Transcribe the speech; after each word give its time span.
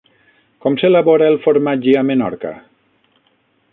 Com 0.65 0.77
s'elabora 0.83 1.27
el 1.33 1.37
formatge 1.45 1.93
a 1.99 2.03
Menorca? 2.11 2.55